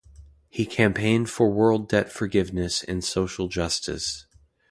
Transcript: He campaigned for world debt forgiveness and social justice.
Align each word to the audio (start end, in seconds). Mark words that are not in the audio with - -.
He 0.49 0.65
campaigned 0.65 1.29
for 1.29 1.51
world 1.51 1.87
debt 1.87 2.11
forgiveness 2.11 2.81
and 2.81 3.03
social 3.03 3.47
justice. 3.47 4.25